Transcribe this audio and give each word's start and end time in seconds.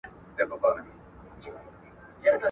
سي 0.37 0.43
نو 0.49 0.55
مړ 0.61 0.75
سي 2.21 2.31